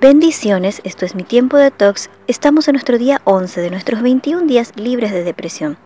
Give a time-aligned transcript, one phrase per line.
[0.00, 2.08] Bendiciones, esto es mi tiempo de tox.
[2.28, 5.76] Estamos en nuestro día 11 de nuestros 21 días libres de depresión.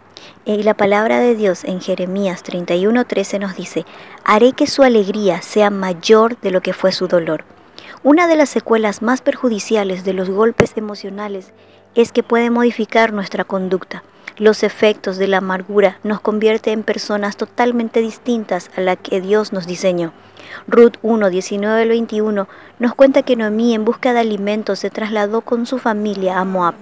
[0.45, 3.87] Y la palabra de Dios en Jeremías 31:13 nos dice,
[4.23, 7.47] haré que su alegría sea mayor de lo que fue su dolor.
[8.05, 11.53] Una de las secuelas más perjudiciales de los golpes emocionales
[11.95, 14.03] es que puede modificar nuestra conducta.
[14.39, 19.53] Los efectos de la amargura nos convierte en personas totalmente distintas a la que Dios
[19.53, 20.13] nos diseñó.
[20.67, 22.49] Ruth 1, 19 al 21
[22.81, 26.75] nos cuenta que Noemí en busca de alimentos se trasladó con su familia a Moab.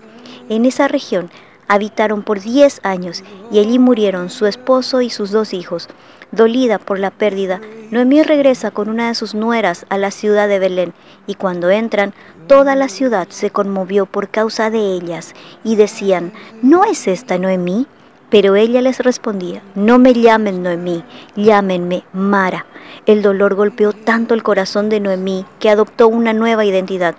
[0.48, 1.30] En esa región
[1.70, 5.88] habitaron por 10 años y allí murieron su esposo y sus dos hijos.
[6.33, 7.60] Dolida por la pérdida,
[7.93, 10.93] Noemí regresa con una de sus nueras a la ciudad de Belén
[11.29, 12.12] y cuando entran,
[12.48, 17.87] toda la ciudad se conmovió por causa de ellas y decían, ¿no es esta Noemí?
[18.30, 21.05] Pero ella les respondía, no me llamen Noemí,
[21.37, 22.66] llámenme Mara.
[23.07, 27.15] El dolor golpeó tanto el corazón de Noemí que adoptó una nueva identidad.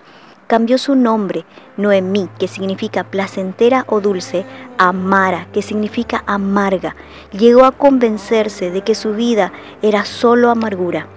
[0.52, 1.46] Cambió su nombre,
[1.78, 4.44] Noemí, que significa placentera o dulce,
[4.78, 6.94] a Mara, que significa amarga.
[7.32, 11.08] Llegó a convencerse de que su vida era solo amargura.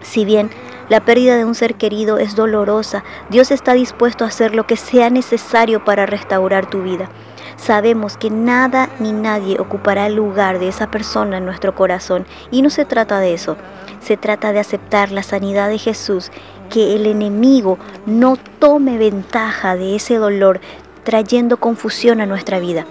[0.00, 0.50] Si bien
[0.88, 4.76] la pérdida de un ser querido es dolorosa, Dios está dispuesto a hacer lo que
[4.76, 7.08] sea necesario para restaurar tu vida.
[7.56, 12.62] Sabemos que nada ni nadie ocupará el lugar de esa persona en nuestro corazón y
[12.62, 13.56] no se trata de eso.
[14.00, 16.30] Se trata de aceptar la sanidad de Jesús,
[16.68, 20.60] que el enemigo no tome ventaja de ese dolor
[21.04, 22.86] trayendo confusión a nuestra vida.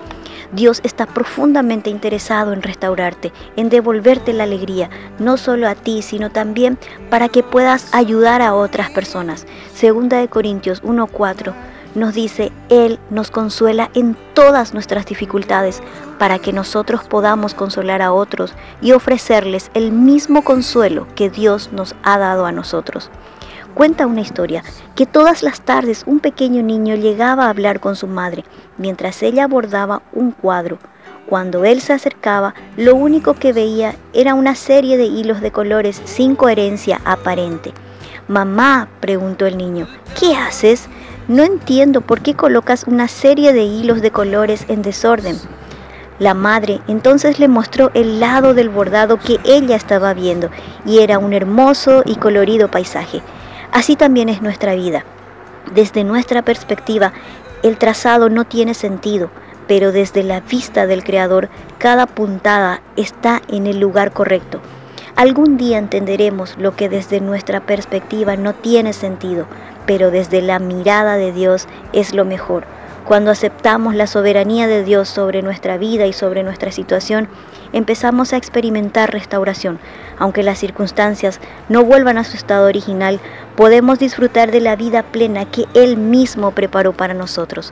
[0.54, 4.90] Dios está profundamente interesado en restaurarte, en devolverte la alegría,
[5.20, 6.78] no solo a ti, sino también
[7.10, 9.46] para que puedas ayudar a otras personas.
[9.74, 11.54] Segunda de Corintios 1:4
[11.96, 15.82] nos dice, Él nos consuela en todas nuestras dificultades
[16.20, 21.96] para que nosotros podamos consolar a otros y ofrecerles el mismo consuelo que Dios nos
[22.04, 23.10] ha dado a nosotros.
[23.74, 24.64] Cuenta una historia
[24.96, 28.44] que todas las tardes un pequeño niño llegaba a hablar con su madre
[28.78, 30.80] mientras ella abordaba un cuadro.
[31.28, 36.02] Cuando él se acercaba, lo único que veía era una serie de hilos de colores
[36.06, 37.74] sin coherencia aparente.
[38.28, 39.88] Mamá, preguntó el niño,
[40.20, 40.88] ¿qué haces?
[41.28, 45.38] No entiendo por qué colocas una serie de hilos de colores en desorden.
[46.20, 50.50] La madre entonces le mostró el lado del bordado que ella estaba viendo
[50.86, 53.22] y era un hermoso y colorido paisaje.
[53.78, 55.06] Así también es nuestra vida.
[55.76, 57.14] Desde nuestra perspectiva,
[57.62, 59.30] el trazado no tiene sentido,
[59.68, 64.62] pero desde la vista del Creador, cada puntada está en el lugar correcto.
[65.16, 69.46] Algún día entenderemos lo que desde nuestra perspectiva no tiene sentido,
[69.86, 72.66] pero desde la mirada de Dios es lo mejor.
[73.08, 77.30] Cuando aceptamos la soberanía de Dios sobre nuestra vida y sobre nuestra situación,
[77.72, 79.80] empezamos a experimentar restauración.
[80.20, 83.22] Aunque las circunstancias no vuelvan a su estado original,
[83.56, 87.72] podemos disfrutar de la vida plena que Él mismo preparó para nosotros.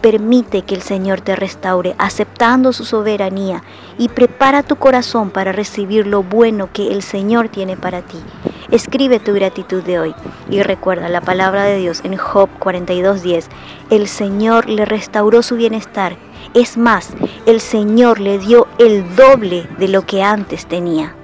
[0.00, 3.64] Permite que el Señor te restaure aceptando su soberanía
[3.98, 8.18] y prepara tu corazón para recibir lo bueno que el Señor tiene para ti.
[8.70, 10.14] Escribe tu gratitud de hoy
[10.48, 13.48] y recuerda la palabra de Dios en Job 42:10.
[13.90, 16.16] El Señor le restauró su bienestar.
[16.54, 17.10] Es más,
[17.46, 21.14] el Señor le dio el doble de lo que antes tenía.